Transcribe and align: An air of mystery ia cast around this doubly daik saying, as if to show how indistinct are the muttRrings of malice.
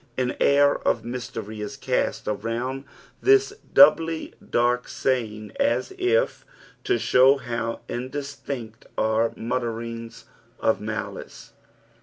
An 0.17 0.35
air 0.39 0.79
of 0.79 1.05
mystery 1.05 1.59
ia 1.59 1.69
cast 1.79 2.27
around 2.27 2.85
this 3.21 3.53
doubly 3.71 4.33
daik 4.43 4.87
saying, 4.89 5.51
as 5.59 5.93
if 5.95 6.43
to 6.85 6.97
show 6.97 7.37
how 7.37 7.81
indistinct 7.87 8.87
are 8.97 9.29
the 9.29 9.39
muttRrings 9.39 10.23
of 10.59 10.81
malice. 10.81 11.53